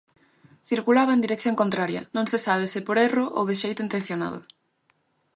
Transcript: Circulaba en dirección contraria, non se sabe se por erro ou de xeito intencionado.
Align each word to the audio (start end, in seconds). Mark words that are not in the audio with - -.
Circulaba 0.71 1.11
en 1.15 1.23
dirección 1.25 1.55
contraria, 1.61 2.01
non 2.15 2.25
se 2.31 2.37
sabe 2.45 2.65
se 2.73 2.79
por 2.87 2.97
erro 3.07 3.25
ou 3.37 3.43
de 3.49 3.55
xeito 3.61 3.81
intencionado. 3.87 4.39